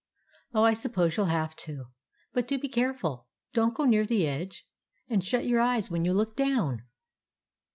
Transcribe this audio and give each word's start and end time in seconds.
"Oh, 0.55 0.63
I 0.63 0.73
suppose 0.73 1.15
you 1.15 1.21
'll 1.21 1.25
have 1.27 1.55
to. 1.57 1.85
But 2.33 2.47
do 2.47 2.57
be 2.57 2.67
careful! 2.67 3.27
Don't 3.53 3.75
go 3.75 3.83
near 3.85 4.03
the 4.03 4.25
edge, 4.25 4.67
and 5.07 5.23
shut 5.23 5.45
your 5.45 5.61
eyes 5.61 5.91
when 5.91 6.05
you 6.05 6.13
look 6.15 6.35
down 6.35 6.85